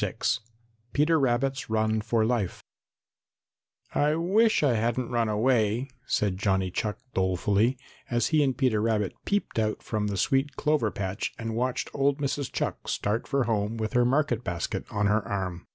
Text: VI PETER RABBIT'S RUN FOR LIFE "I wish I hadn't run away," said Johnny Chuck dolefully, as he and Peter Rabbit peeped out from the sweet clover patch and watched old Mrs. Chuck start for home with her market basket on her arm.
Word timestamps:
VI 0.00 0.14
PETER 0.94 1.20
RABBIT'S 1.20 1.68
RUN 1.68 2.00
FOR 2.00 2.24
LIFE 2.24 2.62
"I 3.94 4.14
wish 4.14 4.62
I 4.62 4.72
hadn't 4.72 5.10
run 5.10 5.28
away," 5.28 5.90
said 6.06 6.38
Johnny 6.38 6.70
Chuck 6.70 6.98
dolefully, 7.12 7.76
as 8.10 8.28
he 8.28 8.42
and 8.42 8.56
Peter 8.56 8.80
Rabbit 8.80 9.12
peeped 9.26 9.58
out 9.58 9.82
from 9.82 10.06
the 10.06 10.16
sweet 10.16 10.56
clover 10.56 10.90
patch 10.90 11.34
and 11.38 11.54
watched 11.54 11.90
old 11.92 12.16
Mrs. 12.18 12.50
Chuck 12.50 12.88
start 12.88 13.28
for 13.28 13.44
home 13.44 13.76
with 13.76 13.92
her 13.92 14.06
market 14.06 14.42
basket 14.42 14.86
on 14.90 15.04
her 15.06 15.20
arm. 15.28 15.66